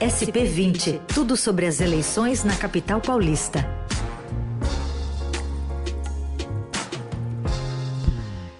SP20, 0.00 0.98
tudo 1.12 1.36
sobre 1.36 1.66
as 1.66 1.78
eleições 1.78 2.42
na 2.42 2.56
capital 2.56 3.02
paulista. 3.02 3.58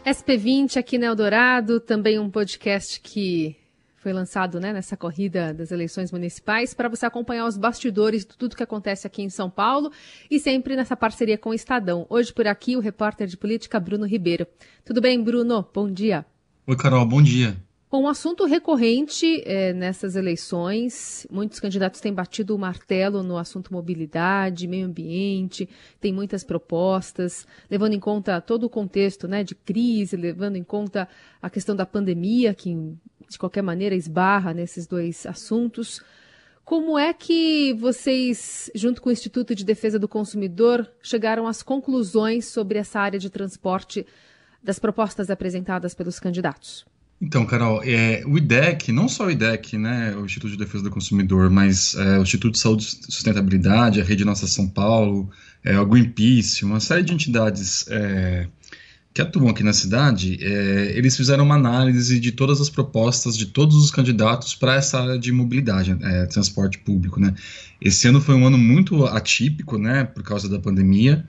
SP20 0.04 0.76
aqui 0.76 0.98
no 0.98 1.06
Eldorado, 1.06 1.80
também 1.80 2.18
um 2.18 2.28
podcast 2.28 3.00
que 3.00 3.56
foi 3.96 4.12
lançado 4.12 4.60
né, 4.60 4.70
nessa 4.70 4.98
corrida 4.98 5.54
das 5.54 5.70
eleições 5.70 6.12
municipais 6.12 6.74
para 6.74 6.90
você 6.90 7.06
acompanhar 7.06 7.46
os 7.46 7.56
bastidores 7.56 8.26
de 8.26 8.36
tudo 8.36 8.54
que 8.54 8.62
acontece 8.62 9.06
aqui 9.06 9.22
em 9.22 9.30
São 9.30 9.48
Paulo 9.48 9.90
e 10.30 10.38
sempre 10.38 10.76
nessa 10.76 10.94
parceria 10.94 11.38
com 11.38 11.50
o 11.50 11.54
Estadão. 11.54 12.04
Hoje 12.10 12.34
por 12.34 12.46
aqui 12.46 12.76
o 12.76 12.80
repórter 12.80 13.26
de 13.26 13.38
política 13.38 13.80
Bruno 13.80 14.04
Ribeiro. 14.04 14.46
Tudo 14.84 15.00
bem, 15.00 15.22
Bruno? 15.22 15.66
Bom 15.72 15.90
dia. 15.90 16.26
Oi, 16.66 16.76
Carol, 16.76 17.06
bom 17.06 17.22
dia. 17.22 17.56
Bom, 17.90 18.02
um 18.02 18.08
assunto 18.08 18.44
recorrente 18.44 19.42
é, 19.44 19.72
nessas 19.72 20.14
eleições, 20.14 21.26
muitos 21.28 21.58
candidatos 21.58 22.00
têm 22.00 22.14
batido 22.14 22.54
o 22.54 22.58
martelo 22.58 23.20
no 23.24 23.36
assunto 23.36 23.72
mobilidade, 23.72 24.68
meio 24.68 24.86
ambiente, 24.86 25.68
tem 26.00 26.12
muitas 26.12 26.44
propostas, 26.44 27.44
levando 27.68 27.94
em 27.94 27.98
conta 27.98 28.40
todo 28.40 28.62
o 28.62 28.70
contexto 28.70 29.26
né, 29.26 29.42
de 29.42 29.56
crise, 29.56 30.16
levando 30.16 30.54
em 30.54 30.62
conta 30.62 31.08
a 31.42 31.50
questão 31.50 31.74
da 31.74 31.84
pandemia, 31.84 32.54
que 32.54 32.76
de 33.28 33.36
qualquer 33.36 33.62
maneira 33.62 33.96
esbarra 33.96 34.54
nesses 34.54 34.86
dois 34.86 35.26
assuntos. 35.26 36.00
Como 36.64 36.96
é 36.96 37.12
que 37.12 37.74
vocês, 37.74 38.70
junto 38.72 39.02
com 39.02 39.08
o 39.08 39.12
Instituto 39.12 39.52
de 39.52 39.64
Defesa 39.64 39.98
do 39.98 40.06
Consumidor, 40.06 40.88
chegaram 41.02 41.44
às 41.48 41.60
conclusões 41.60 42.44
sobre 42.46 42.78
essa 42.78 43.00
área 43.00 43.18
de 43.18 43.28
transporte 43.28 44.06
das 44.62 44.78
propostas 44.78 45.28
apresentadas 45.28 45.92
pelos 45.92 46.20
candidatos? 46.20 46.88
Então, 47.20 47.44
Carol, 47.44 47.82
é, 47.84 48.22
o 48.26 48.38
IDEC, 48.38 48.90
não 48.92 49.06
só 49.06 49.26
o 49.26 49.30
IDEC, 49.30 49.76
né, 49.76 50.16
o 50.16 50.24
Instituto 50.24 50.52
de 50.52 50.56
Defesa 50.56 50.84
do 50.84 50.90
Consumidor, 50.90 51.50
mas 51.50 51.94
é, 51.94 52.18
o 52.18 52.22
Instituto 52.22 52.54
de 52.54 52.58
Saúde 52.58 52.82
e 52.82 53.12
Sustentabilidade, 53.12 54.00
a 54.00 54.04
Rede 54.04 54.24
Nossa 54.24 54.46
São 54.46 54.66
Paulo, 54.66 55.30
é, 55.62 55.78
o 55.78 55.84
Greenpeace, 55.84 56.64
uma 56.64 56.80
série 56.80 57.02
de 57.02 57.12
entidades 57.12 57.84
é, 57.88 58.48
que 59.12 59.20
atuam 59.20 59.50
aqui 59.50 59.62
na 59.62 59.74
cidade, 59.74 60.38
é, 60.40 60.96
eles 60.96 61.14
fizeram 61.14 61.44
uma 61.44 61.56
análise 61.56 62.18
de 62.18 62.32
todas 62.32 62.58
as 62.58 62.70
propostas 62.70 63.36
de 63.36 63.46
todos 63.46 63.76
os 63.76 63.90
candidatos 63.90 64.54
para 64.54 64.76
essa 64.76 64.98
área 64.98 65.18
de 65.18 65.30
mobilidade, 65.30 65.94
é, 66.00 66.24
transporte 66.24 66.78
público. 66.78 67.20
Né. 67.20 67.34
Esse 67.82 68.08
ano 68.08 68.22
foi 68.22 68.34
um 68.34 68.46
ano 68.46 68.56
muito 68.56 69.04
atípico, 69.04 69.76
né, 69.76 70.04
por 70.04 70.22
causa 70.22 70.48
da 70.48 70.58
pandemia, 70.58 71.26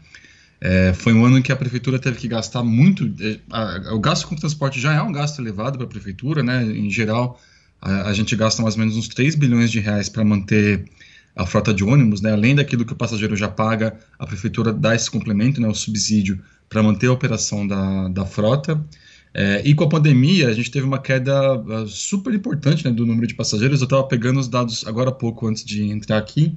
é, 0.64 0.94
foi 0.94 1.12
um 1.12 1.26
ano 1.26 1.40
em 1.40 1.42
que 1.42 1.52
a 1.52 1.56
prefeitura 1.56 1.98
teve 1.98 2.18
que 2.18 2.28
gastar 2.28 2.64
muito. 2.64 3.12
É, 3.20 3.40
a, 3.50 3.96
o 3.96 4.00
gasto 4.00 4.28
com 4.28 4.36
transporte 4.36 4.80
já 4.80 4.94
é 4.94 5.02
um 5.02 5.12
gasto 5.12 5.40
elevado 5.40 5.78
para 5.78 5.88
a 5.88 5.90
prefeitura, 5.90 6.44
né? 6.44 6.64
Em 6.64 6.90
geral, 6.90 7.42
a, 7.82 8.10
a, 8.10 8.14
gente 8.14 8.36
gasta 8.36 8.62
mais 8.62 8.76
ou 8.76 8.80
menos 8.80 8.96
uns 8.96 9.08
3 9.08 9.34
bilhões 9.34 9.72
de 9.72 9.80
reais 9.80 10.08
para 10.08 10.24
manter 10.24 10.86
a 11.36 11.48
frota 11.48 11.74
de 11.74 11.84
ônibus, 11.84 12.22
né? 12.22 12.32
Além 12.32 12.54
daquilo 12.54 12.86
que 12.86 12.94
o 12.94 12.96
passageiro 12.96 13.36
já 13.36 13.48
paga, 13.48 13.98
a 14.20 14.28
prefeitura 14.28 14.72
dá 14.72 14.94
esse 14.94 15.10
complemento, 15.10 15.60
né? 15.60 15.68
O 15.68 15.74
subsídio 15.74 16.40
para 16.70 16.84
manter 16.84 17.08
a 17.08 17.14
operação 17.14 17.66
da, 17.66 18.08
da 18.10 18.26
frota. 18.26 18.80
É, 19.34 19.62
e 19.66 19.74
com 19.74 19.86
a 19.86 19.90
pandemia, 19.90 20.50
a 20.50 20.54
gente 20.54 20.70
teve 20.70 20.86
uma 20.86 21.00
queda 21.00 21.56
uh, 21.56 21.88
super 21.88 22.34
importante 22.34 22.86
né, 22.86 22.92
do 22.92 23.06
número 23.06 23.26
de 23.26 23.34
passageiros. 23.34 23.82
Eu 23.82 23.86
estava 23.86 24.04
pegando 24.04 24.40
os 24.40 24.48
dados 24.48 24.86
agora 24.86 25.10
há 25.10 25.14
pouco 25.14 25.48
antes 25.48 25.66
de 25.66 25.90
entrar 25.90 26.18
aqui. 26.18 26.56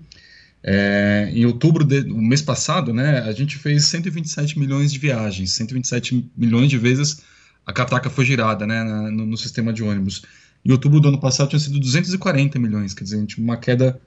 É, 0.66 1.30
em 1.34 1.44
outubro 1.44 1.84
do 1.84 2.16
mês 2.16 2.40
passado, 2.40 2.92
né, 2.92 3.20
a 3.20 3.32
gente 3.32 3.58
fez 3.58 3.84
127 3.84 4.58
milhões 4.58 4.90
de 4.90 4.98
viagens, 4.98 5.52
127 5.52 6.30
milhões 6.34 6.70
de 6.70 6.78
vezes 6.78 7.22
a 7.66 7.72
catraca 7.72 8.08
foi 8.08 8.24
girada 8.24 8.66
né, 8.66 8.82
na, 8.82 9.10
no, 9.10 9.26
no, 9.26 9.36
sistema 9.36 9.72
de 9.72 9.82
ônibus. 9.82 10.22
Em 10.64 10.72
outubro 10.72 11.00
do 11.00 11.08
ano 11.08 11.20
passado 11.20 11.48
tinha 11.48 11.60
sido 11.60 11.78
240 11.78 12.58
milhões, 12.58 12.94
quer 12.94 13.04
dizer, 13.04 13.18
gente, 13.18 13.38
uma 13.38 13.56
queda 13.56 14.00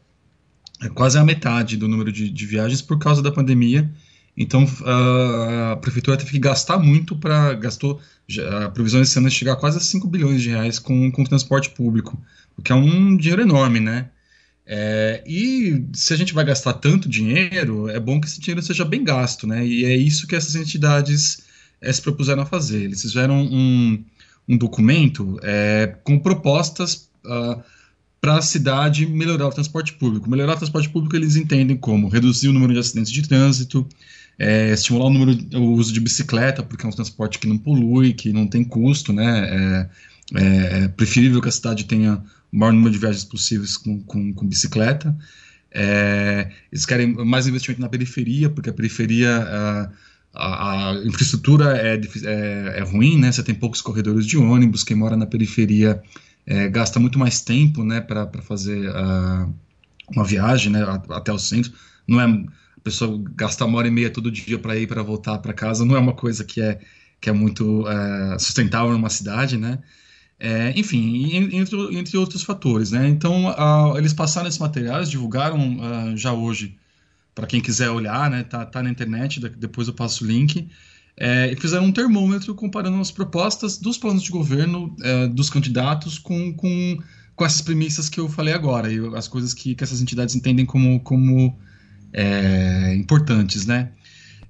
é, 0.82 0.90
quase 0.90 1.18
a 1.18 1.24
metade 1.24 1.78
do 1.78 1.88
número 1.88 2.12
de, 2.12 2.30
de 2.30 2.46
viagens 2.46 2.82
por 2.82 2.98
causa 2.98 3.22
da 3.22 3.32
pandemia. 3.32 3.90
Então 4.36 4.66
a, 4.86 5.74
a 5.74 5.76
prefeitura 5.78 6.18
teve 6.18 6.32
que 6.32 6.40
gastar 6.40 6.78
muito 6.78 7.16
para 7.16 7.54
gastou 7.54 8.00
a 8.64 8.70
previsão 8.70 9.02
esse 9.02 9.18
ano 9.18 9.28
é 9.28 9.32
chegar 9.32 9.54
a 9.54 9.56
quase 9.56 9.78
a 9.78 9.82
5 9.82 10.08
bilhões 10.08 10.42
de 10.42 10.50
reais 10.50 10.78
com, 10.78 11.12
com 11.12 11.24
transporte 11.24 11.70
público, 11.72 12.20
o 12.58 12.62
que 12.62 12.72
é 12.72 12.76
um 12.76 13.16
dinheiro 13.16 13.42
enorme, 13.42 13.80
né? 13.80 14.10
É, 14.70 15.24
e 15.26 15.86
se 15.94 16.14
a 16.14 16.18
gente 16.18 16.34
vai 16.34 16.44
gastar 16.44 16.74
tanto 16.74 17.08
dinheiro, 17.08 17.88
é 17.88 18.00
bom 18.02 18.20
que 18.20 18.28
esse 18.28 18.42
dinheiro 18.42 18.62
seja 18.62 18.84
bem 18.84 19.02
gasto, 19.02 19.48
né? 19.48 19.66
E 19.66 19.86
é 19.86 19.96
isso 19.96 20.28
que 20.28 20.36
essas 20.36 20.56
entidades 20.56 21.40
é, 21.80 21.92
se 21.92 22.02
propuseram 22.02 22.44
a 22.44 22.46
fazer. 22.46 22.84
Eles 22.84 23.02
fizeram 23.02 23.42
um, 23.42 24.04
um 24.46 24.58
documento 24.58 25.40
é, 25.42 25.96
com 26.04 26.20
propostas 26.20 27.10
uh, 27.26 27.32
ah, 27.32 27.64
para 28.20 28.38
a 28.38 28.42
cidade 28.42 29.06
melhorar 29.06 29.48
o 29.48 29.52
transporte 29.52 29.94
público. 29.94 30.30
Melhorar 30.30 30.56
o 30.56 30.58
transporte 30.58 30.90
público 30.90 31.16
eles 31.16 31.38
entendem 31.38 31.78
como 31.78 32.10
reduzir 32.10 32.50
o 32.50 32.54
número 32.54 32.74
de 32.74 32.80
acidentes 32.80 33.12
de 33.12 33.26
trânsito, 33.26 33.88
é, 34.38 34.74
estimular 34.74 35.06
o, 35.06 35.10
número, 35.10 35.38
o 35.56 35.74
uso 35.76 35.94
de 35.94 36.02
bicicleta, 36.02 36.62
porque 36.62 36.86
é 36.86 36.90
um 36.90 36.92
transporte 36.92 37.40
que 37.40 37.48
não 37.48 37.58
polui, 37.58 38.14
que 38.14 38.34
não 38.34 38.46
tem 38.46 38.66
custo, 38.66 39.14
né? 39.14 39.48
É, 39.50 39.90
é, 40.36 40.84
é 40.84 40.88
preferível 40.90 41.42
que 41.42 41.48
a 41.48 41.52
cidade 41.52 41.86
tenha 41.86 42.22
o 42.52 42.58
maior 42.58 42.74
número 42.74 42.92
de 42.92 42.98
viagens 42.98 43.24
possíveis 43.24 43.78
com, 43.78 44.02
com, 44.02 44.34
com 44.34 44.48
bicicleta. 44.48 45.16
É, 45.72 46.50
eles 46.72 46.86
querem 46.86 47.14
mais 47.14 47.48
investimento 47.48 47.82
na 47.82 47.90
periferia, 47.90 48.50
porque 48.50 48.70
a 48.70 48.74
periferia, 48.74 49.90
a, 50.34 50.90
a, 50.92 50.94
infraestrutura 51.06 51.78
é, 51.78 51.96
é, 51.96 52.80
é, 52.80 52.84
ruim, 52.84 53.20
né? 53.20 53.32
Você 53.32 53.44
tem 53.44 53.54
poucos 53.54 53.82
corredores 53.82 54.26
de 54.26 54.38
ônibus, 54.38 54.84
quem 54.84 54.96
mora 54.96 55.16
na 55.16 55.26
periferia 55.26 56.02
é, 56.46 56.70
gasta 56.70 57.00
muito 57.00 57.20
mais 57.20 57.42
tempo, 57.42 57.84
né, 57.84 58.00
para 58.00 58.42
fazer 58.42 58.90
uma 60.10 60.24
viagem, 60.24 60.72
né, 60.72 60.84
até 61.10 61.32
o 61.32 61.38
centro. 61.38 61.74
Não 62.08 62.22
é 62.22 62.26
a 62.26 62.82
pessoa 62.82 63.22
gastar 63.36 63.66
uma 63.66 63.78
hora 63.78 63.88
e 63.90 63.92
meia 63.92 64.10
todo 64.10 64.32
dia 64.32 64.58
para 64.58 64.78
ir 64.78 64.88
para 64.88 65.04
voltar 65.04 65.38
para 65.40 65.54
casa, 65.54 65.84
não 65.84 65.96
é 65.96 66.00
uma 66.00 66.14
coisa 66.14 66.46
que 66.46 66.62
é 66.62 66.80
que 67.20 67.30
é 67.30 67.34
muito 67.34 67.82
uh, 67.82 68.40
sustentável 68.40 68.92
numa 68.92 69.10
cidade, 69.10 69.58
né? 69.58 69.80
É, 70.40 70.72
enfim, 70.76 71.36
entre, 71.56 71.98
entre, 71.98 72.18
outros 72.18 72.44
fatores. 72.44 72.92
Né? 72.92 73.08
Então, 73.08 73.54
eles 73.98 74.14
passaram 74.14 74.48
esses 74.48 74.60
materiais, 74.60 75.10
divulgaram 75.10 75.78
uh, 75.78 76.18
já 76.18 76.32
hoje, 76.32 76.78
para 77.34 77.48
quem 77.48 77.60
quiser 77.60 77.90
olhar, 77.90 78.30
né? 78.30 78.44
tá, 78.44 78.66
tá 78.66 78.84
na 78.84 78.90
internet, 78.90 79.40
depois 79.40 79.88
eu 79.88 79.94
passo 79.94 80.24
o 80.24 80.28
link, 80.28 80.68
é, 81.20 81.52
e 81.52 81.56
fizeram 81.56 81.86
um 81.86 81.92
termômetro 81.92 82.54
comparando 82.54 83.00
as 83.02 83.10
propostas 83.10 83.78
dos 83.78 83.98
planos 83.98 84.22
de 84.22 84.30
governo 84.30 84.96
é, 85.02 85.28
dos 85.28 85.50
candidatos 85.50 86.20
com, 86.20 86.54
com, 86.54 87.00
com 87.36 87.46
essas 87.46 87.62
premissas 87.62 88.08
que 88.08 88.20
eu 88.20 88.30
falei 88.30 88.54
agora, 88.54 88.92
e 88.94 89.00
as 89.16 89.28
coisas 89.28 89.52
que, 89.56 89.74
que 89.74 89.84
essas 89.84 90.00
entidades 90.00 90.36
entendem 90.36 90.66
como, 90.66 91.00
como 91.00 91.58
é, 92.14 92.94
importantes. 92.96 93.66
Né? 93.66 93.90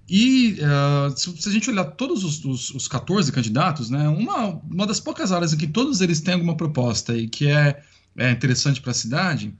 E 0.10 0.58
uh, 0.62 1.18
se, 1.18 1.50
a 1.50 1.52
gente 1.52 1.70
olhar 1.70 1.84
todos 1.84 2.24
os, 2.24 2.44
os, 2.46 2.70
os 2.70 2.88
14 2.88 3.32
candidatos, 3.32 3.90
né, 3.90 4.08
uma, 4.08 4.62
uma 4.70 4.88
das 4.88 5.00
poucas 5.00 5.32
áreas 5.32 5.54
em 5.54 5.58
que 5.58 5.68
todos 5.68 6.00
eles 6.00 6.22
têm 6.22 6.36
alguma 6.36 6.56
proposta 6.56 7.16
e 7.16 7.28
que 7.28 7.48
é, 7.48 7.82
é 8.16 8.32
interessante 8.32 8.80
para 8.80 8.92
a 8.92 8.94
cidade 8.94 9.54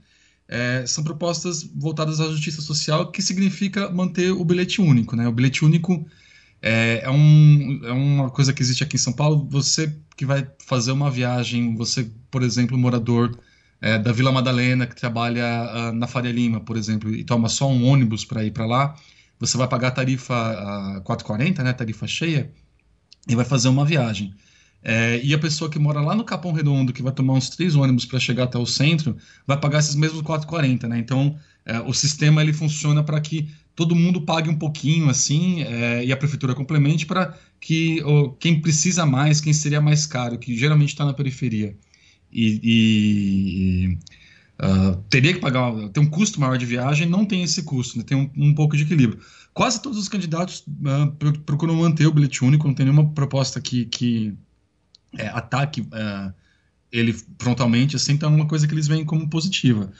é, 0.48 0.84
são 0.86 1.04
propostas 1.04 1.62
voltadas 1.62 2.20
à 2.20 2.28
justiça 2.28 2.62
social, 2.62 3.12
que 3.12 3.20
significa 3.20 3.90
manter 3.90 4.32
o 4.32 4.42
bilhete 4.44 4.80
único. 4.80 5.14
Né? 5.14 5.28
O 5.28 5.32
bilhete 5.32 5.64
único 5.64 6.06
é, 6.62 7.02
é, 7.04 7.10
um, 7.10 7.80
é 7.84 7.92
uma 7.92 8.30
coisa 8.30 8.52
que 8.52 8.62
existe 8.62 8.82
aqui 8.82 8.96
em 8.96 8.98
São 9.00 9.12
Paulo. 9.12 9.46
Você 9.50 9.94
que 10.16 10.24
vai 10.24 10.48
fazer 10.66 10.92
uma 10.92 11.10
viagem, 11.10 11.76
você, 11.76 12.10
por 12.30 12.42
exemplo, 12.42 12.78
morador 12.78 13.38
é, 13.80 13.98
da 13.98 14.10
Vila 14.10 14.32
Madalena, 14.32 14.86
que 14.86 14.96
trabalha 14.96 15.90
uh, 15.90 15.92
na 15.92 16.06
Faria 16.06 16.32
Lima, 16.32 16.60
por 16.60 16.76
exemplo, 16.76 17.14
e 17.14 17.22
toma 17.22 17.48
só 17.48 17.70
um 17.70 17.86
ônibus 17.86 18.24
para 18.24 18.42
ir 18.42 18.50
para 18.50 18.66
lá 18.66 18.96
você 19.38 19.56
vai 19.56 19.68
pagar 19.68 19.88
a 19.88 19.92
tarifa 19.92 20.34
a 20.34 21.00
4,40, 21.02 21.62
né, 21.62 21.72
tarifa 21.72 22.06
cheia, 22.06 22.50
e 23.28 23.34
vai 23.34 23.44
fazer 23.44 23.68
uma 23.68 23.84
viagem. 23.84 24.34
É, 24.82 25.20
e 25.22 25.34
a 25.34 25.38
pessoa 25.38 25.70
que 25.70 25.78
mora 25.78 26.00
lá 26.00 26.14
no 26.14 26.24
Capão 26.24 26.52
Redondo, 26.52 26.92
que 26.92 27.02
vai 27.02 27.12
tomar 27.12 27.34
uns 27.34 27.50
três 27.50 27.74
ônibus 27.74 28.04
para 28.04 28.20
chegar 28.20 28.44
até 28.44 28.58
o 28.58 28.66
centro, 28.66 29.16
vai 29.46 29.58
pagar 29.58 29.80
esses 29.80 29.94
mesmos 29.94 30.22
4,40, 30.22 30.88
né? 30.88 30.98
Então, 30.98 31.36
é, 31.66 31.80
o 31.80 31.92
sistema 31.92 32.42
ele 32.42 32.52
funciona 32.52 33.02
para 33.02 33.20
que 33.20 33.50
todo 33.74 33.94
mundo 33.94 34.22
pague 34.22 34.48
um 34.48 34.56
pouquinho 34.56 35.08
assim 35.08 35.62
é, 35.62 36.04
e 36.04 36.12
a 36.12 36.16
prefeitura 36.16 36.54
complemente 36.54 37.06
para 37.06 37.36
que 37.60 38.02
ó, 38.04 38.30
quem 38.30 38.60
precisa 38.60 39.04
mais, 39.04 39.40
quem 39.40 39.52
seria 39.52 39.80
mais 39.80 40.06
caro, 40.06 40.38
que 40.38 40.56
geralmente 40.56 40.90
está 40.90 41.04
na 41.04 41.12
periferia 41.12 41.76
e, 42.32 42.60
e, 42.62 43.98
uh, 44.60 44.96
teria 45.08 45.34
que 45.34 45.40
pagar, 45.40 45.72
tem 45.90 46.02
um 46.02 46.10
custo 46.10 46.40
maior 46.40 46.56
de 46.56 46.66
viagem, 46.66 47.08
não 47.08 47.24
tem 47.24 47.42
esse 47.42 47.62
custo, 47.62 47.98
né? 47.98 48.04
tem 48.04 48.16
um, 48.16 48.30
um, 48.36 48.54
pouco 48.54 48.76
de 48.76 48.82
equilíbrio. 48.82 49.20
Quase 49.54 49.82
todos 49.82 49.98
os 49.98 50.08
candidatos 50.08 50.64
uh, 50.66 51.38
procuram 51.44 51.74
manter 51.74 52.06
o 52.06 52.12
bilhete 52.12 52.44
único, 52.44 52.66
não 52.66 52.74
tem 52.74 52.86
nenhuma 52.86 53.10
proposta 53.10 53.60
que, 53.60 53.86
que 53.86 54.34
é, 55.16 55.28
ataque 55.28 55.80
uh, 55.80 56.32
ele 56.90 57.14
frontalmente, 57.38 57.96
assim, 57.96 58.12
então 58.12 58.32
é 58.32 58.34
uma 58.34 58.46
coisa 58.46 58.66
que 58.66 58.74
eles 58.74 58.88
veem 58.88 59.04
como 59.04 59.28
positiva. 59.28 59.90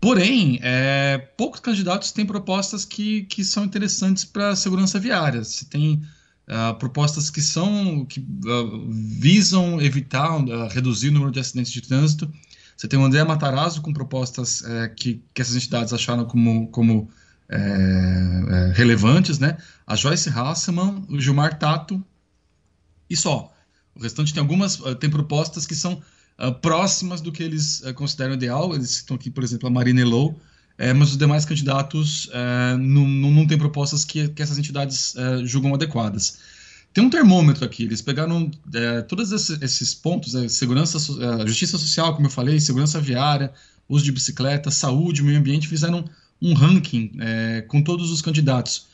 Porém, 0.00 0.58
é, 0.62 1.18
poucos 1.36 1.60
candidatos 1.60 2.10
têm 2.10 2.24
propostas 2.24 2.86
que, 2.86 3.24
que 3.24 3.44
são 3.44 3.64
interessantes 3.64 4.24
para 4.24 4.50
a 4.50 4.56
segurança 4.56 4.98
viária. 4.98 5.44
Se 5.44 5.66
tem 5.66 6.02
uh, 6.48 6.74
propostas 6.78 7.28
que 7.28 7.42
são 7.42 8.06
que 8.06 8.20
uh, 8.20 8.88
visam 8.88 9.80
evitar, 9.80 10.40
uh, 10.40 10.68
reduzir 10.68 11.08
o 11.08 11.12
número 11.12 11.30
de 11.30 11.40
acidentes 11.40 11.70
de 11.70 11.82
trânsito, 11.82 12.32
Você 12.80 12.88
tem 12.88 12.98
o 12.98 13.04
André 13.04 13.22
Matarazzo 13.22 13.82
com 13.82 13.92
propostas 13.92 14.64
é, 14.64 14.88
que, 14.88 15.22
que 15.34 15.42
essas 15.42 15.54
entidades 15.54 15.92
acharam 15.92 16.24
como, 16.24 16.66
como 16.68 17.10
é, 17.46 17.58
é, 17.58 18.72
relevantes, 18.72 19.38
né? 19.38 19.58
A 19.86 19.94
Joyce 19.94 20.30
Hasselman, 20.30 21.04
o 21.06 21.20
Gilmar 21.20 21.58
Tato 21.58 22.02
e 23.10 23.14
só. 23.14 23.52
O 23.94 24.00
restante 24.00 24.32
tem 24.32 24.40
algumas, 24.40 24.80
eh, 24.80 24.94
tem 24.94 25.10
propostas 25.10 25.66
que 25.66 25.74
são 25.74 26.00
uh, 26.38 26.54
próximas 26.62 27.20
do 27.20 27.30
que 27.30 27.42
eles 27.42 27.82
uh, 27.82 27.92
consideram 27.92 28.32
ideal. 28.32 28.74
Eles 28.74 28.88
citam 28.92 29.14
aqui, 29.14 29.30
por 29.30 29.44
exemplo, 29.44 29.68
a 29.68 29.70
Marina 29.70 30.00
Elou, 30.00 30.40
é, 30.78 30.94
mas 30.94 31.10
os 31.10 31.18
demais 31.18 31.44
candidatos 31.44 32.30
é, 32.32 32.76
não, 32.78 33.06
não, 33.06 33.30
não 33.30 33.46
têm 33.46 33.58
propostas 33.58 34.06
que, 34.06 34.26
que 34.28 34.40
essas 34.40 34.56
entidades 34.56 35.14
é, 35.16 35.44
julgam 35.44 35.74
adequadas. 35.74 36.38
Tem 36.92 37.04
um 37.04 37.10
termômetro 37.10 37.64
aqui, 37.64 37.84
eles 37.84 38.02
pegaram 38.02 38.50
é, 38.74 39.02
todos 39.02 39.30
esses, 39.30 39.94
pontos, 39.94 40.34
é, 40.34 40.48
segurança, 40.48 40.98
é, 40.98 41.46
justiça 41.46 41.78
social, 41.78 42.14
como 42.14 42.26
eu 42.26 42.30
falei, 42.30 42.58
segurança 42.58 43.00
viária, 43.00 43.52
uso 43.88 44.04
de 44.04 44.10
bicicleta, 44.10 44.70
saúde, 44.70 45.22
meio 45.22 45.38
ambiente, 45.38 45.68
fizeram 45.68 46.04
um 46.42 46.52
ranking 46.52 47.12
é, 47.20 47.60
com 47.62 47.80
todos 47.80 48.10
os 48.10 48.20
candidatos. 48.20 48.88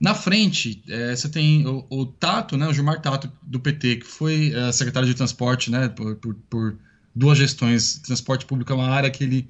Na 0.00 0.12
frente, 0.12 0.82
é, 0.88 1.14
você 1.14 1.28
tem 1.28 1.66
o, 1.66 1.86
o, 1.88 2.06
Tato, 2.06 2.56
né, 2.56 2.66
o 2.66 2.74
Gilmar 2.74 3.00
Tato, 3.00 3.30
do 3.42 3.60
PT, 3.60 3.96
que 3.96 4.06
foi 4.06 4.52
secretário 4.72 5.08
de 5.08 5.14
transporte 5.14 5.70
né, 5.70 5.88
por, 5.88 6.16
por, 6.16 6.34
por 6.50 6.76
duas 7.14 7.38
gestões. 7.38 8.00
Transporte 8.00 8.44
público 8.44 8.72
é 8.72 8.74
uma 8.74 8.88
área 8.88 9.10
que 9.10 9.22
ele 9.22 9.48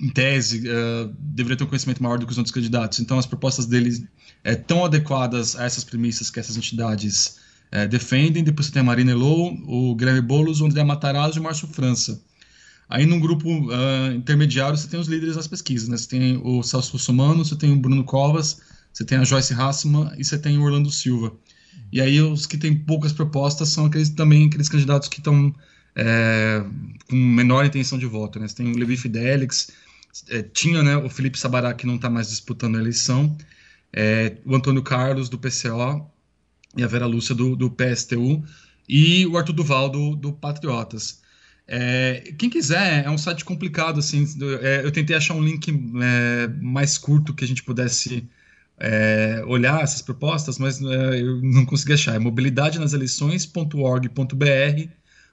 em 0.00 0.08
tese, 0.10 0.68
uh, 0.68 1.12
deveria 1.18 1.56
ter 1.56 1.64
um 1.64 1.66
conhecimento 1.66 2.02
maior 2.02 2.18
do 2.18 2.26
que 2.26 2.32
os 2.32 2.38
outros 2.38 2.54
candidatos. 2.54 3.00
Então, 3.00 3.18
as 3.18 3.26
propostas 3.26 3.66
deles 3.66 4.04
é, 4.44 4.54
tão 4.54 4.84
adequadas 4.84 5.56
a 5.56 5.64
essas 5.64 5.82
premissas 5.82 6.30
que 6.30 6.38
essas 6.38 6.56
entidades 6.56 7.38
é, 7.70 7.86
defendem. 7.86 8.44
Depois 8.44 8.66
você 8.66 8.72
tem 8.72 8.80
a 8.80 8.84
Marina 8.84 9.10
Elou, 9.10 9.52
o 9.66 9.94
Guilherme 9.94 10.20
Boulos, 10.20 10.60
o 10.60 10.66
André 10.66 10.84
Matarazzo 10.84 11.38
e 11.38 11.40
o 11.40 11.42
Márcio 11.42 11.68
França. 11.68 12.22
Aí, 12.88 13.04
num 13.04 13.20
grupo 13.20 13.48
uh, 13.48 14.12
intermediário, 14.14 14.76
você 14.76 14.88
tem 14.88 14.98
os 14.98 15.08
líderes 15.08 15.36
das 15.36 15.46
pesquisas. 15.46 15.88
Né? 15.88 15.96
Você 15.96 16.08
tem 16.08 16.40
o 16.42 16.62
Celso 16.62 16.92
Russomano, 16.92 17.44
você 17.44 17.54
tem 17.54 17.70
o 17.70 17.76
Bruno 17.76 18.02
Covas, 18.04 18.60
você 18.92 19.04
tem 19.04 19.18
a 19.18 19.24
Joyce 19.24 19.52
Hassman 19.52 20.10
e 20.16 20.24
você 20.24 20.38
tem 20.38 20.56
o 20.56 20.62
Orlando 20.62 20.90
Silva. 20.90 21.32
E 21.92 22.00
aí, 22.00 22.20
os 22.20 22.46
que 22.46 22.56
têm 22.56 22.74
poucas 22.74 23.12
propostas 23.12 23.68
são 23.68 23.86
aqueles, 23.86 24.10
também 24.10 24.46
aqueles 24.46 24.68
candidatos 24.68 25.08
que 25.08 25.18
estão 25.18 25.54
é, 25.94 26.64
com 27.08 27.16
menor 27.16 27.66
intenção 27.66 27.98
de 27.98 28.06
voto. 28.06 28.38
Né? 28.38 28.48
Você 28.48 28.54
tem 28.54 28.72
o 28.72 28.78
Levi 28.78 28.96
Fidelix, 28.96 29.70
é, 30.28 30.42
tinha 30.42 30.82
né, 30.82 30.96
o 30.96 31.08
Felipe 31.08 31.38
Sabará, 31.38 31.74
que 31.74 31.86
não 31.86 31.96
está 31.96 32.10
mais 32.10 32.28
disputando 32.28 32.76
a 32.76 32.80
eleição, 32.80 33.36
é, 33.92 34.36
o 34.44 34.54
Antônio 34.54 34.82
Carlos, 34.82 35.28
do 35.28 35.38
PCO, 35.38 36.10
e 36.76 36.82
a 36.82 36.86
Vera 36.86 37.06
Lúcia, 37.06 37.34
do, 37.34 37.56
do 37.56 37.70
PSTU, 37.70 38.44
e 38.88 39.26
o 39.26 39.36
Arthur 39.36 39.52
Duval, 39.52 39.88
do, 39.88 40.16
do 40.16 40.32
Patriotas. 40.32 41.20
É, 41.66 42.32
quem 42.38 42.48
quiser, 42.48 43.04
é 43.04 43.10
um 43.10 43.18
site 43.18 43.44
complicado, 43.44 43.98
assim, 43.98 44.26
é, 44.62 44.84
eu 44.84 44.90
tentei 44.90 45.14
achar 45.14 45.34
um 45.34 45.42
link 45.42 45.68
é, 46.02 46.48
mais 46.60 46.96
curto 46.96 47.34
que 47.34 47.44
a 47.44 47.48
gente 47.48 47.62
pudesse 47.62 48.26
é, 48.78 49.42
olhar 49.46 49.82
essas 49.82 50.00
propostas, 50.00 50.58
mas 50.58 50.80
eu 50.80 51.42
não 51.42 51.66
consegui 51.66 51.92
achar. 51.92 52.14
É 52.14 52.18
mobilidade 52.18 52.78
nas 52.78 52.92
eleições.org.br 52.94 54.88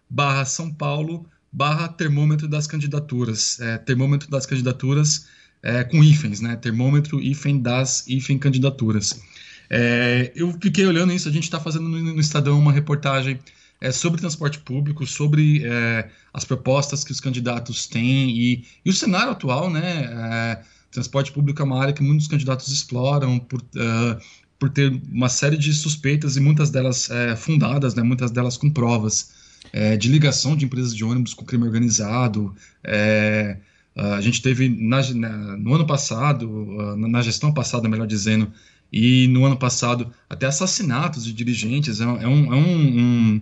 barra 0.09 0.45
São 0.45 0.73
Paulo 0.73 1.25
barra 1.55 1.87
termômetro 1.87 2.49
das 2.49 2.67
candidaturas. 2.67 3.59
É, 3.61 3.77
termômetro 3.77 4.29
das 4.29 4.45
candidaturas 4.45 5.27
é, 5.63 5.83
com 5.85 6.03
hífens, 6.03 6.41
né? 6.41 6.55
Termômetro, 6.57 7.21
hífen 7.21 7.61
das, 7.61 8.05
hífen 8.07 8.37
candidaturas. 8.37 9.21
É, 9.69 10.31
eu 10.35 10.51
fiquei 10.61 10.85
olhando 10.85 11.13
isso, 11.13 11.29
a 11.29 11.31
gente 11.31 11.43
está 11.43 11.59
fazendo 11.59 11.87
no, 11.87 11.97
no, 12.13 12.19
Estadão 12.19 12.59
uma 12.59 12.73
reportagem 12.73 13.39
é, 13.79 13.89
sobre 13.91 14.19
transporte 14.19 14.59
público, 14.59 15.07
sobre 15.07 15.63
é, 15.65 16.09
as 16.33 16.43
propostas 16.43 17.03
que 17.03 17.11
os 17.11 17.21
candidatos 17.21 17.87
têm 17.87 18.29
e, 18.29 18.65
e 18.83 18.89
o 18.89 18.93
cenário 18.93 19.31
atual, 19.31 19.69
né? 19.69 20.03
É, 20.11 20.61
transporte 20.91 21.31
público 21.31 21.61
é 21.61 21.65
uma 21.65 21.81
área 21.81 21.93
que 21.93 22.03
muitos 22.03 22.27
candidatos 22.27 22.67
exploram 22.67 23.39
por, 23.39 23.61
uh, 23.61 24.21
por 24.57 24.69
ter 24.69 24.89
uma 25.11 25.27
série 25.27 25.57
de 25.57 25.73
suspeitas 25.73 26.37
e 26.37 26.39
muitas 26.39 26.69
delas 26.69 27.09
fundadas, 27.37 27.95
né? 27.95 28.01
Muitas 28.01 28.31
delas 28.31 28.55
com 28.55 28.69
provas 28.69 29.44
é, 29.73 29.97
de 29.97 30.09
ligação 30.09 30.55
de 30.55 30.65
empresas 30.65 30.95
de 30.95 31.03
ônibus 31.03 31.33
com 31.33 31.45
crime 31.45 31.63
organizado. 31.63 32.55
É, 32.83 33.57
a 33.95 34.19
gente 34.19 34.41
teve 34.41 34.67
na, 34.67 35.01
na, 35.13 35.57
no 35.57 35.73
ano 35.73 35.87
passado, 35.87 36.67
na 36.97 37.21
gestão 37.21 37.53
passada, 37.53 37.87
melhor 37.87 38.05
dizendo, 38.05 38.51
e 38.91 39.27
no 39.27 39.45
ano 39.45 39.57
passado 39.57 40.11
até 40.29 40.45
assassinatos 40.45 41.25
de 41.25 41.33
dirigentes. 41.33 41.99
É, 41.99 42.03
é 42.03 42.27
um, 42.27 42.53
é 42.53 42.57
um, 42.57 42.99
um, 42.99 43.41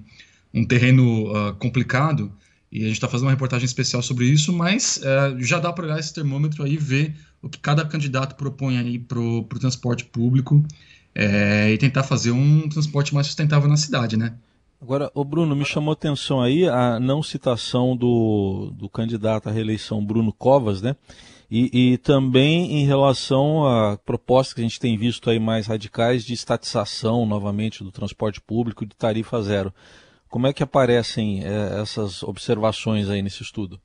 um 0.54 0.66
terreno 0.66 1.32
uh, 1.32 1.54
complicado 1.56 2.32
e 2.72 2.80
a 2.84 2.88
gente 2.88 2.96
está 2.96 3.08
fazendo 3.08 3.28
uma 3.28 3.34
reportagem 3.34 3.66
especial 3.66 4.02
sobre 4.02 4.26
isso, 4.26 4.52
mas 4.52 4.98
uh, 4.98 5.40
já 5.40 5.60
dá 5.60 5.72
para 5.72 5.86
olhar 5.86 6.00
esse 6.00 6.14
termômetro 6.14 6.64
aí 6.64 6.76
ver 6.76 7.16
o 7.40 7.48
que 7.48 7.60
cada 7.60 7.86
candidato 7.86 8.36
propõe 8.36 8.78
aí 8.78 8.98
para 8.98 9.20
o 9.20 9.44
transporte 9.44 10.06
público 10.06 10.66
é, 11.14 11.72
e 11.72 11.78
tentar 11.78 12.02
fazer 12.02 12.32
um 12.32 12.68
transporte 12.68 13.14
mais 13.14 13.28
sustentável 13.28 13.70
na 13.70 13.78
cidade, 13.78 14.18
né? 14.18 14.34
Agora, 14.84 15.10
o 15.16 15.24
Bruno, 15.24 15.56
me 15.56 15.64
chamou 15.64 15.94
atenção 15.94 16.42
aí 16.42 16.68
a 16.68 17.00
não 17.00 17.24
citação 17.24 17.96
do, 17.96 18.70
do 18.78 18.90
candidato 18.90 19.48
à 19.48 19.52
reeleição 19.52 20.06
Bruno 20.06 20.34
Covas, 20.34 20.82
né? 20.82 20.98
E, 21.50 21.94
e, 21.94 21.98
também 22.00 22.82
em 22.82 22.86
relação 22.86 23.66
a 23.66 23.96
propostas 23.96 24.54
que 24.54 24.60
a 24.60 24.64
gente 24.64 24.82
tem 24.82 24.98
visto 24.98 25.30
aí 25.30 25.40
mais 25.40 25.68
radicais 25.68 26.26
de 26.26 26.34
estatização 26.34 27.26
novamente 27.26 27.82
do 27.82 27.94
transporte 27.94 28.42
público 28.42 28.86
de 28.86 28.94
tarifa 28.94 29.42
zero. 29.42 29.74
Como 30.28 30.48
é 30.48 30.52
que 30.52 30.62
aparecem 30.62 31.46
é, 31.46 31.80
essas 31.82 32.22
observações 32.22 33.10
aí 33.10 33.22
nesse 33.22 33.42
estudo? 33.42 33.80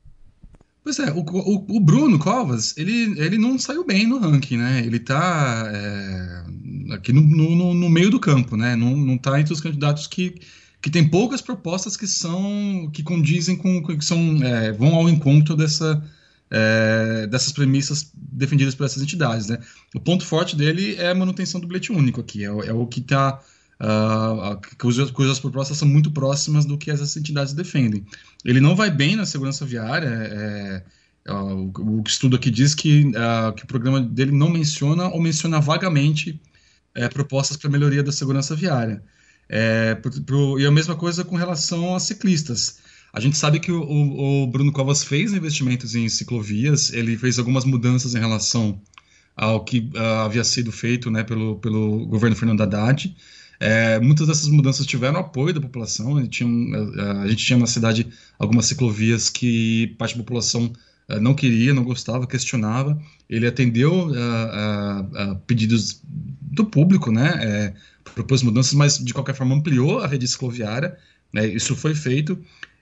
Pois 0.83 0.99
é, 0.99 1.13
o, 1.13 1.21
o, 1.21 1.77
o, 1.77 1.81
Bruno 1.81 2.19
Covas, 2.19 2.77
ele, 2.77 3.15
ele 3.21 3.39
não 3.39 3.57
saiu 3.57 3.85
bem 3.85 4.05
no 4.05 4.19
ranking, 4.19 4.57
né? 4.57 4.83
Ele 4.85 4.97
está 4.97 5.71
é, 5.73 6.95
aqui 6.95 7.13
no, 7.13 7.21
no, 7.23 7.73
no, 7.73 7.89
meio 7.89 8.11
do 8.11 8.19
campo, 8.19 8.57
né? 8.57 8.75
Não, 8.75 9.15
está 9.15 9.39
entre 9.39 9.53
os 9.53 9.61
candidatos 9.61 10.09
que 10.09 10.35
que 10.81 10.91
tem 10.91 11.09
poucas 11.09 11.41
propostas 11.41 11.97
que 11.97 12.07
são 12.07 12.91
que 12.93 13.03
condizem 13.03 13.57
com 13.57 13.85
que 13.85 14.05
são 14.05 14.43
é, 14.43 14.73
vão 14.73 14.95
ao 14.95 15.09
encontro 15.09 15.57
dessa 15.57 16.03
é, 16.51 17.27
dessas 17.27 17.53
premissas 17.53 18.11
defendidas 18.15 18.75
por 18.75 18.87
essas 18.87 19.03
entidades, 19.03 19.49
né? 19.49 19.59
O 19.95 20.01
ponto 20.01 20.25
forte 20.25 20.57
dele 20.57 20.95
é 20.97 21.11
a 21.11 21.15
manutenção 21.15 21.61
do 21.61 21.67
bilhete 21.67 21.93
único 21.93 22.21
aqui, 22.21 22.45
é, 22.45 22.49
é 22.49 22.73
o 22.73 22.87
que 22.87 23.01
está 23.01 23.41
uh, 23.81 24.59
cujas, 25.13 25.39
propostas 25.41 25.77
são 25.77 25.87
muito 25.87 26.11
próximas 26.11 26.65
do 26.65 26.79
que 26.79 26.91
essas 26.91 27.17
entidades 27.17 27.53
defendem. 27.53 28.05
Ele 28.45 28.61
não 28.61 28.75
vai 28.75 28.91
bem 28.91 29.17
na 29.17 29.27
segurança 29.27 29.67
viária. 29.67 30.09
É 30.09 30.83
o, 31.29 31.71
o 31.79 32.03
estudo 32.07 32.37
aqui 32.37 32.51
diz 32.51 32.75
que, 32.75 33.07
uh, 33.09 33.53
que 33.55 33.65
o 33.65 33.67
programa 33.67 34.01
dele 34.01 34.33
não 34.33 34.49
menciona 34.49 35.09
ou 35.09 35.21
menciona 35.21 35.61
vagamente 35.61 36.41
é, 36.95 37.09
propostas 37.09 37.57
para 37.57 37.71
melhoria 37.71 38.03
da 38.03 38.13
segurança 38.13 38.57
viária. 38.57 39.03
É, 39.49 39.95
pro, 39.95 40.23
pro, 40.23 40.61
e 40.61 40.67
a 40.67 40.71
mesma 40.71 40.95
coisa 40.95 41.25
com 41.25 41.37
relação 41.37 41.95
a 41.95 42.01
ciclistas. 42.01 42.79
A 43.13 43.21
gente 43.21 43.39
sabe 43.39 43.59
que 43.59 43.73
o, 43.73 43.83
o, 43.83 44.47
Bruno 44.47 44.71
Covas 44.71 45.03
fez 45.03 45.33
investimentos 45.33 45.95
em 45.95 46.09
ciclovias, 46.09 46.93
ele 46.93 47.17
fez 47.17 47.39
algumas 47.39 47.65
mudanças 47.65 48.15
em 48.15 48.19
relação 48.19 48.81
ao 49.35 49.65
que 49.65 49.91
uh, 49.95 50.25
havia 50.25 50.45
sido 50.45 50.71
feito 50.71 51.11
né, 51.11 51.23
pelo, 51.23 51.57
pelo 51.57 52.07
governo 52.07 52.37
Fernando 52.37 52.61
Haddad. 52.61 53.17
É, 53.61 53.99
muitas 53.99 54.27
dessas 54.27 54.49
mudanças 54.49 54.87
tiveram 54.87 55.19
apoio 55.19 55.55
da 55.55 55.61
população. 55.61 56.21
Gente, 56.21 56.31
tinha, 56.31 56.49
uh, 56.49 57.23
a 57.23 57.29
gente 57.29 57.45
tinha 57.45 57.59
na 57.59 57.67
cidade 57.67 58.07
algumas 58.39 58.67
ciclovias 58.67 59.31
que 59.31 59.95
parte 59.99 60.15
da 60.15 60.23
população 60.23 60.73
não 61.21 61.35
queria, 61.35 61.73
não 61.73 61.85
gostava, 61.85 62.27
questionava. 62.27 63.01
Ele 63.29 63.47
atendeu 63.47 64.13
a 64.15 65.35
pedidos 65.47 66.03
do 66.05 66.67
público, 66.67 67.11
né? 67.11 67.33
É, 67.41 67.75
propôs 68.15 68.43
mudanças, 68.43 68.75
mas 68.75 68.99
de 68.99 69.15
qualquer 69.15 69.35
forma 69.35 69.55
ampliou 69.55 70.01
a 70.01 70.07
rede 70.07 70.27
cicloviária, 70.27 70.97
né, 71.33 71.47
isso 71.47 71.77
foi 71.77 71.95
feito, 71.95 72.39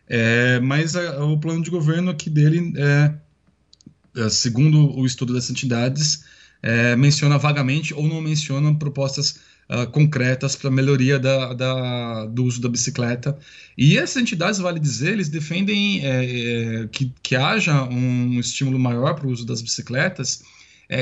é, 0.08 0.60
mas 0.60 0.96
a, 0.96 1.24
o 1.24 1.38
plano 1.38 1.62
de 1.62 1.70
governo 1.70 2.10
aqui 2.10 2.30
dele, 2.30 2.72
é, 2.76 4.28
segundo 4.30 4.96
o 4.96 5.04
estudo 5.04 5.34
dessas 5.34 5.50
entidades, 5.50 6.24
é, 6.66 6.96
menciona 6.96 7.38
vagamente 7.38 7.94
ou 7.94 8.08
não 8.08 8.20
menciona 8.20 8.74
propostas 8.74 9.38
uh, 9.70 9.86
concretas 9.92 10.56
para 10.56 10.68
melhoria 10.68 11.16
da, 11.16 11.54
da, 11.54 12.26
do 12.26 12.42
uso 12.42 12.60
da 12.60 12.68
bicicleta. 12.68 13.38
E 13.78 13.96
essas 13.96 14.20
entidades, 14.20 14.58
vale 14.58 14.80
dizer, 14.80 15.12
eles 15.12 15.28
defendem 15.28 16.04
é, 16.04 16.24
é, 16.24 16.88
que, 16.88 17.12
que 17.22 17.36
haja 17.36 17.84
um 17.84 18.40
estímulo 18.40 18.80
maior 18.80 19.14
para 19.14 19.28
o 19.28 19.30
uso 19.30 19.46
das 19.46 19.62
bicicletas, 19.62 20.42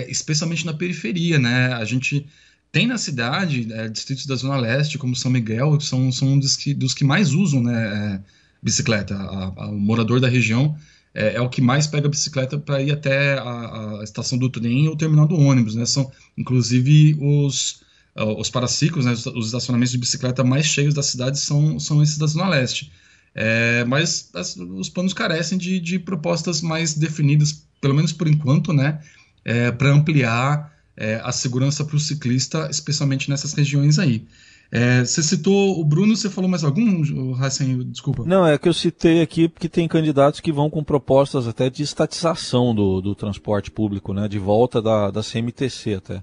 especialmente 0.08 0.66
na 0.66 0.74
periferia, 0.74 1.38
né? 1.38 1.72
A 1.72 1.84
gente 1.84 2.26
tem 2.70 2.86
na 2.86 2.98
cidade 2.98 3.72
é, 3.72 3.88
distritos 3.88 4.26
da 4.26 4.34
Zona 4.34 4.56
Leste, 4.56 4.98
como 4.98 5.16
São 5.16 5.30
Miguel, 5.30 5.78
que 5.78 5.84
são, 5.84 6.12
são 6.12 6.28
um 6.28 6.38
dos 6.38 6.56
que, 6.56 6.74
dos 6.74 6.92
que 6.92 7.04
mais 7.04 7.32
usam 7.32 7.62
né, 7.62 7.72
é, 7.72 8.20
bicicleta. 8.62 9.14
A, 9.14 9.64
a, 9.64 9.68
o 9.68 9.78
morador 9.78 10.20
da 10.20 10.28
região 10.28 10.76
é, 11.14 11.36
é, 11.36 11.40
o 11.40 11.48
que 11.48 11.60
mais 11.60 11.86
pega 11.86 12.08
bicicleta 12.08 12.58
para 12.58 12.82
ir 12.82 12.90
até 12.90 13.38
a, 13.38 14.00
a, 14.00 14.04
estação 14.04 14.36
do 14.36 14.50
trem 14.50 14.88
ou 14.88 14.96
terminal 14.96 15.26
do 15.26 15.38
ônibus. 15.38 15.74
Né? 15.74 15.86
São, 15.86 16.10
inclusive, 16.36 17.16
os, 17.20 17.82
os 18.16 18.50
paraciclos, 18.50 19.04
né, 19.04 19.12
os, 19.12 19.24
os 19.26 19.46
estacionamentos 19.46 19.92
de 19.92 19.98
bicicleta 19.98 20.42
mais 20.42 20.66
cheios 20.66 20.92
da 20.92 21.02
cidade 21.02 21.38
são, 21.38 21.78
são 21.78 22.02
esses 22.02 22.18
da 22.18 22.26
Zona 22.26 22.48
Leste. 22.48 22.90
É, 23.34 23.84
mas 23.84 24.30
as, 24.34 24.56
os 24.56 24.88
planos 24.88 25.12
carecem 25.12 25.58
de, 25.58 25.80
de, 25.80 25.98
propostas 25.98 26.60
mais 26.62 26.94
definidas, 26.94 27.66
pelo 27.80 27.94
menos 27.94 28.12
por 28.12 28.28
enquanto, 28.28 28.72
né, 28.72 29.00
é, 29.44 29.72
para 29.72 29.90
ampliar 29.90 30.72
é, 30.96 31.20
a 31.24 31.32
segurança 31.32 31.84
para 31.84 31.96
o 31.96 32.00
ciclista, 32.00 32.68
especialmente 32.70 33.28
nessas 33.28 33.52
regiões 33.52 33.98
aí. 33.98 34.24
É, 34.70 35.04
você 35.04 35.22
citou 35.22 35.80
o 35.80 35.84
Bruno, 35.84 36.16
você 36.16 36.28
falou 36.28 36.50
mais 36.50 36.64
algum, 36.64 37.32
Racen? 37.32 37.78
Desculpa. 37.90 38.24
Não, 38.26 38.46
é 38.46 38.58
que 38.58 38.68
eu 38.68 38.72
citei 38.72 39.22
aqui 39.22 39.48
porque 39.48 39.68
tem 39.68 39.86
candidatos 39.86 40.40
que 40.40 40.52
vão 40.52 40.68
com 40.68 40.82
propostas 40.82 41.46
até 41.46 41.70
de 41.70 41.82
estatização 41.82 42.74
do, 42.74 43.00
do 43.00 43.14
transporte 43.14 43.70
público, 43.70 44.12
né? 44.12 44.26
De 44.28 44.38
volta 44.38 44.82
da, 44.82 45.10
da 45.10 45.22
CMTC 45.22 45.94
até. 45.94 46.22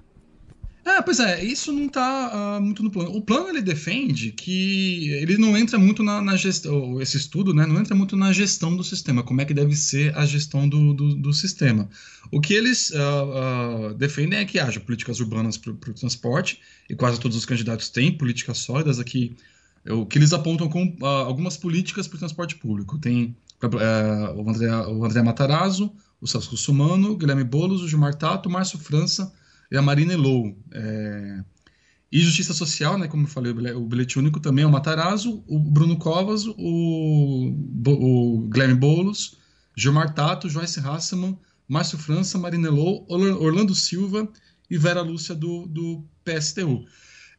É, 0.84 1.00
pois 1.00 1.20
é, 1.20 1.44
isso 1.44 1.70
não 1.72 1.86
está 1.86 2.58
uh, 2.58 2.60
muito 2.60 2.82
no 2.82 2.90
plano. 2.90 3.14
O 3.14 3.22
plano 3.22 3.50
ele 3.50 3.62
defende 3.62 4.32
que 4.32 5.10
ele 5.10 5.38
não 5.38 5.56
entra 5.56 5.78
muito 5.78 6.02
na, 6.02 6.20
na, 6.20 6.34
gestão, 6.36 7.00
esse 7.00 7.16
estudo, 7.16 7.54
né, 7.54 7.64
não 7.66 7.78
entra 7.78 7.94
muito 7.94 8.16
na 8.16 8.32
gestão 8.32 8.76
do 8.76 8.82
sistema, 8.82 9.22
como 9.22 9.40
é 9.40 9.44
que 9.44 9.54
deve 9.54 9.76
ser 9.76 10.16
a 10.16 10.26
gestão 10.26 10.68
do, 10.68 10.92
do, 10.92 11.14
do 11.14 11.32
sistema. 11.32 11.88
O 12.32 12.40
que 12.40 12.52
eles 12.52 12.90
uh, 12.90 13.90
uh, 13.90 13.94
defendem 13.94 14.40
é 14.40 14.44
que 14.44 14.58
haja 14.58 14.80
políticas 14.80 15.20
urbanas 15.20 15.56
para 15.56 15.70
o 15.70 15.94
transporte, 15.94 16.60
e 16.90 16.96
quase 16.96 17.20
todos 17.20 17.36
os 17.36 17.46
candidatos 17.46 17.88
têm 17.88 18.16
políticas 18.18 18.58
sólidas 18.58 18.98
aqui. 18.98 19.36
O 19.88 20.04
que 20.04 20.18
eles 20.18 20.32
apontam 20.32 20.68
com 20.68 20.96
algumas 21.00 21.56
políticas 21.56 22.06
para 22.06 22.16
o 22.16 22.18
transporte 22.20 22.54
público. 22.54 22.98
Tem 22.98 23.36
o, 23.60 24.48
André, 24.48 24.70
o 24.86 25.04
André 25.04 25.22
Matarazzo, 25.22 25.92
o 26.20 26.26
Celso 26.26 26.50
Russomano, 26.50 27.12
o 27.12 27.16
Guilherme 27.16 27.42
Boulos, 27.42 27.82
o 27.82 27.88
Gilmar 27.88 28.14
Tato, 28.14 28.48
o 28.48 28.52
Márcio 28.52 28.78
França 28.78 29.32
e 29.72 29.76
a 29.76 29.82
Marina 29.82 30.12
Elou. 30.12 30.56
É... 30.70 31.40
E 32.12 32.20
Justiça 32.20 32.52
Social, 32.52 32.98
né, 32.98 33.08
como 33.08 33.24
eu 33.24 33.28
falei, 33.28 33.52
o 33.52 33.86
bilhete 33.86 34.18
único 34.18 34.38
também 34.38 34.64
é 34.64 34.66
o 34.66 34.70
Matarazzo, 34.70 35.42
o 35.46 35.58
Bruno 35.58 35.96
Covas, 35.96 36.44
o, 36.46 37.54
o 37.86 38.48
Guilherme 38.52 38.74
Boulos, 38.74 39.38
Gilmar 39.74 40.12
Tato, 40.12 40.46
Joyce 40.46 40.78
Hasselman, 40.78 41.38
Márcio 41.66 41.96
França, 41.96 42.36
Marina 42.36 42.68
Elou, 42.68 43.06
Orlando 43.08 43.74
Silva 43.74 44.28
e 44.68 44.76
Vera 44.76 45.00
Lúcia 45.00 45.34
do, 45.34 45.66
do 45.66 46.04
PSTU. 46.22 46.84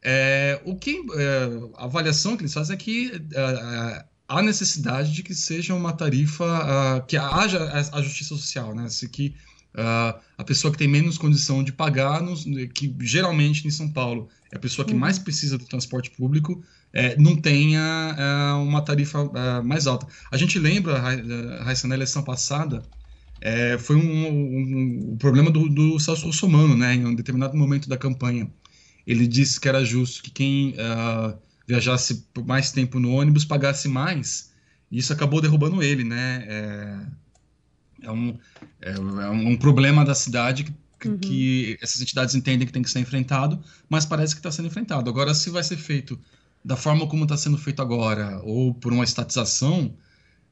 É, 0.02 0.60
o 0.64 0.74
que 0.74 1.00
é, 1.14 1.48
a 1.76 1.84
avaliação 1.84 2.36
que 2.36 2.42
eles 2.42 2.52
fazem 2.52 2.74
é 2.74 2.76
que 2.76 3.12
é, 3.32 3.40
é 3.40 4.04
há 4.28 4.42
necessidade 4.42 5.12
de 5.12 5.22
que 5.22 5.34
seja 5.34 5.74
uma 5.74 5.92
tarifa, 5.92 6.44
uh, 6.44 7.06
que 7.06 7.16
haja 7.16 7.62
a, 7.62 7.98
a, 7.98 8.02
justiça 8.02 8.30
social, 8.30 8.74
né? 8.74 8.88
Se 8.88 9.08
que 9.08 9.34
Uh, 9.74 10.20
a 10.38 10.44
pessoa 10.44 10.70
que 10.70 10.78
tem 10.78 10.86
menos 10.86 11.18
condição 11.18 11.64
de 11.64 11.72
pagar, 11.72 12.22
nos, 12.22 12.44
que 12.72 12.94
geralmente 13.00 13.66
em 13.66 13.70
São 13.70 13.90
Paulo 13.90 14.28
é 14.52 14.56
a 14.56 14.60
pessoa 14.60 14.86
que 14.86 14.92
uhum. 14.92 15.00
mais 15.00 15.18
precisa 15.18 15.58
do 15.58 15.64
transporte 15.64 16.12
público, 16.12 16.62
é, 16.92 17.16
não 17.18 17.34
tenha 17.34 18.14
é, 18.16 18.52
uma 18.54 18.80
tarifa 18.80 19.28
é, 19.34 19.62
mais 19.62 19.88
alta. 19.88 20.06
A 20.30 20.36
gente 20.36 20.60
lembra, 20.60 21.00
Raíssa, 21.64 21.88
na 21.88 21.96
eleição 21.96 22.22
passada, 22.22 22.82
é, 23.40 23.76
foi 23.76 23.96
um, 23.96 24.00
um, 24.00 25.10
um, 25.12 25.16
problema 25.16 25.50
do, 25.50 25.68
do 25.68 25.98
Celso 25.98 26.26
Russomano, 26.26 26.76
né, 26.76 26.94
em 26.94 27.04
um 27.04 27.14
determinado 27.14 27.56
momento 27.56 27.88
da 27.88 27.96
campanha. 27.96 28.48
Ele 29.04 29.26
disse 29.26 29.60
que 29.60 29.68
era 29.68 29.84
justo 29.84 30.22
que 30.22 30.30
quem 30.30 30.76
viajasse 31.66 32.26
por 32.32 32.46
mais 32.46 32.70
tempo 32.70 33.00
no 33.00 33.10
ônibus 33.10 33.44
pagasse 33.44 33.88
mais, 33.88 34.52
e 34.90 34.98
isso 34.98 35.12
acabou 35.12 35.40
derrubando 35.40 35.82
ele, 35.82 36.04
né? 36.04 36.44
É, 36.48 37.23
é 38.04 38.10
um, 38.10 38.38
é, 38.80 38.92
é 38.92 39.30
um 39.30 39.56
problema 39.56 40.04
da 40.04 40.14
cidade 40.14 40.64
que, 41.00 41.08
uhum. 41.08 41.18
que, 41.18 41.78
essas 41.82 42.00
entidades 42.00 42.34
entendem 42.34 42.66
que 42.66 42.72
tem 42.72 42.82
que 42.82 42.90
ser 42.90 43.00
enfrentado, 43.00 43.62
mas 43.88 44.06
parece 44.06 44.34
que 44.34 44.40
está 44.40 44.50
sendo 44.50 44.66
enfrentado. 44.66 45.08
Agora, 45.10 45.34
se 45.34 45.50
vai 45.50 45.62
ser 45.62 45.76
feito 45.76 46.18
da 46.64 46.76
forma 46.76 47.06
como 47.06 47.24
está 47.24 47.36
sendo 47.36 47.58
feito 47.58 47.82
agora, 47.82 48.40
ou 48.42 48.72
por 48.72 48.92
uma 48.92 49.04
estatização, 49.04 49.94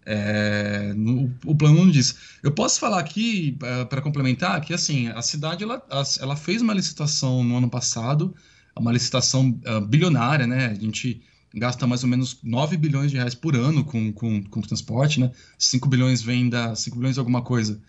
é, 0.05 0.93
no, 0.95 1.33
o 1.47 1.55
plano 1.55 1.77
não 1.85 1.91
diz. 1.91 2.17
Eu 2.43 2.53
posso 2.53 2.79
falar 2.79 2.99
aqui, 2.99 3.57
é, 3.63 3.85
para 3.85 4.03
complementar, 4.03 4.61
que 4.61 4.75
assim, 4.75 5.09
a 5.09 5.23
cidade 5.23 5.65
ela, 5.65 5.83
ela 6.21 6.37
fez 6.37 6.61
uma 6.61 6.75
licitação 6.75 7.43
no 7.43 7.57
ano 7.57 7.71
passado, 7.71 8.35
uma 8.77 8.93
licitação 8.93 9.61
uh, 9.67 9.81
bilionária, 9.81 10.47
né? 10.47 10.67
A 10.67 10.75
gente 10.75 11.23
gasta 11.55 11.87
mais 11.87 12.03
ou 12.03 12.09
menos 12.09 12.39
9 12.43 12.77
bilhões 12.77 13.11
de 13.11 13.17
reais 13.17 13.35
por 13.35 13.55
ano 13.55 13.85
com, 13.85 14.13
com, 14.13 14.43
com 14.43 14.61
transporte, 14.61 15.21
né? 15.21 15.31
5 15.59 15.89
bilhões 15.89 16.23
vem 16.23 16.49
da 16.49 16.75
5 16.75 16.97
bilhões 16.97 17.19
alguma 17.19 17.43
coisa 17.43 17.81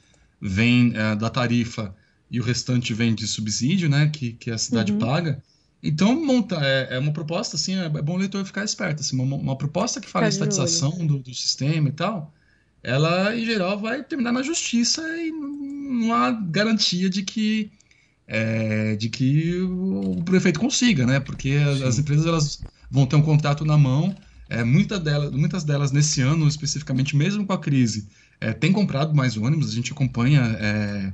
vem 0.45 0.91
é, 0.93 1.15
da 1.15 1.29
tarifa 1.29 1.95
e 2.29 2.37
o 2.37 2.43
restante 2.43 2.93
vem 2.93 3.15
de 3.15 3.25
subsídio, 3.25 3.87
né? 3.87 4.09
Que, 4.09 4.33
que 4.33 4.51
a 4.51 4.57
cidade 4.57 4.91
uhum. 4.91 4.99
paga. 4.99 5.41
Então, 5.81 6.13
monta, 6.25 6.57
é, 6.61 6.95
é, 6.95 6.99
uma 6.99 7.13
proposta, 7.13 7.55
assim, 7.55 7.75
é, 7.75 7.85
é 7.85 7.89
bom 7.89 8.15
o 8.15 8.17
leitor 8.17 8.43
ficar 8.43 8.65
esperto. 8.65 9.01
Assim, 9.01 9.17
uma, 9.17 9.35
uma 9.37 9.57
proposta 9.57 10.01
que 10.01 10.09
fala 10.09 10.25
a 10.25 10.29
estatização 10.29 11.05
do, 11.05 11.19
do, 11.19 11.33
sistema 11.33 11.87
e 11.87 11.91
tal, 11.93 12.33
ela, 12.81 13.35
em 13.35 13.45
geral, 13.45 13.79
vai 13.79 14.03
terminar 14.03 14.33
na 14.33 14.41
justiça 14.41 15.01
e 15.01 15.31
não 15.31 16.13
há 16.13 16.31
garantia 16.31 17.09
de 17.09 17.23
que 17.23 17.71
é, 18.27 18.95
de 18.95 19.09
que 19.09 19.59
o 19.61 20.21
prefeito 20.23 20.59
consiga, 20.59 21.05
né? 21.05 21.19
Porque 21.19 21.51
as, 21.51 21.81
as 21.81 21.99
empresas 21.99 22.25
elas 22.25 22.63
vão 22.89 23.05
ter 23.05 23.15
um 23.15 23.21
contrato 23.21 23.65
na 23.65 23.77
mão. 23.77 24.15
É, 24.49 24.63
muita 24.63 24.99
delas, 24.99 25.31
muitas 25.31 25.63
delas 25.63 25.91
nesse 25.91 26.21
ano, 26.21 26.47
especificamente, 26.47 27.15
mesmo 27.15 27.45
com 27.45 27.53
a 27.53 27.57
crise, 27.57 28.07
é, 28.39 28.53
tem 28.53 28.71
comprado 28.71 29.15
mais 29.15 29.37
ônibus. 29.37 29.69
A 29.69 29.73
gente 29.73 29.91
acompanha, 29.91 30.41
é, 30.59 31.13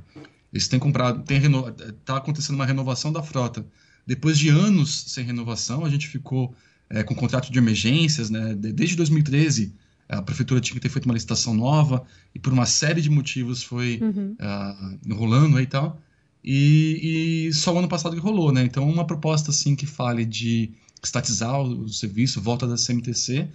eles 0.52 0.68
têm 0.68 0.78
comprado, 0.78 1.22
tem 1.22 1.40
está 1.88 2.16
acontecendo 2.16 2.56
uma 2.56 2.66
renovação 2.66 3.12
da 3.12 3.22
frota. 3.22 3.64
Depois 4.06 4.38
de 4.38 4.48
anos 4.48 5.04
sem 5.08 5.24
renovação, 5.24 5.84
a 5.84 5.90
gente 5.90 6.08
ficou 6.08 6.54
é, 6.88 7.02
com 7.02 7.14
contrato 7.14 7.50
de 7.50 7.58
emergências, 7.58 8.30
né? 8.30 8.54
Desde 8.54 8.96
2013, 8.96 9.72
a 10.08 10.20
prefeitura 10.20 10.60
tinha 10.60 10.74
que 10.74 10.80
ter 10.80 10.88
feito 10.88 11.04
uma 11.04 11.14
licitação 11.14 11.54
nova 11.54 12.04
e 12.34 12.38
por 12.38 12.52
uma 12.52 12.66
série 12.66 13.00
de 13.00 13.08
motivos 13.08 13.62
foi 13.62 14.00
uhum. 14.02 14.36
uh, 14.40 14.98
enrolando 15.06 15.60
e 15.60 15.66
tal. 15.66 16.00
E, 16.42 17.46
e, 17.48 17.52
só 17.52 17.74
o 17.74 17.78
ano 17.78 17.88
passado 17.88 18.14
que 18.14 18.22
rolou, 18.22 18.52
né? 18.52 18.62
Então, 18.62 18.88
uma 18.88 19.06
proposta 19.06 19.50
assim 19.50 19.76
que 19.76 19.86
fale 19.86 20.24
de 20.24 20.72
estatizar 21.02 21.60
o 21.60 21.88
serviço, 21.88 22.40
volta 22.40 22.66
da 22.66 22.76
CMTC, 22.76 23.48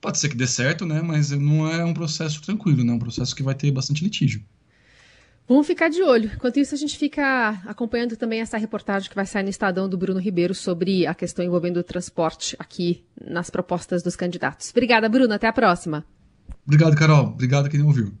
pode 0.00 0.18
ser 0.18 0.28
que 0.28 0.36
dê 0.36 0.46
certo, 0.46 0.84
né? 0.84 1.00
Mas 1.00 1.30
não 1.30 1.68
é 1.68 1.84
um 1.84 1.94
processo 1.94 2.42
tranquilo, 2.42 2.84
né? 2.84 2.92
É 2.92 2.94
um 2.94 2.98
processo 2.98 3.34
que 3.34 3.42
vai 3.42 3.54
ter 3.54 3.70
bastante 3.70 4.02
litígio. 4.02 4.42
Vamos 5.46 5.66
ficar 5.66 5.90
de 5.90 6.02
olho. 6.02 6.30
Enquanto 6.34 6.58
isso, 6.58 6.74
a 6.74 6.78
gente 6.78 6.96
fica 6.96 7.60
acompanhando 7.66 8.16
também 8.16 8.40
essa 8.40 8.56
reportagem 8.56 9.10
que 9.10 9.14
vai 9.14 9.26
sair 9.26 9.42
no 9.42 9.50
Estadão 9.50 9.88
do 9.88 9.98
Bruno 9.98 10.18
Ribeiro 10.18 10.54
sobre 10.54 11.06
a 11.06 11.14
questão 11.14 11.44
envolvendo 11.44 11.76
o 11.76 11.84
transporte 11.84 12.56
aqui 12.58 13.04
nas 13.20 13.50
propostas 13.50 14.02
dos 14.02 14.16
candidatos. 14.16 14.70
Obrigada, 14.70 15.08
Bruno. 15.08 15.34
Até 15.34 15.46
a 15.46 15.52
próxima. 15.52 16.04
Obrigado, 16.66 16.96
Carol. 16.96 17.26
Obrigado 17.26 17.68
quem 17.68 17.82
ouviu. 17.82 18.12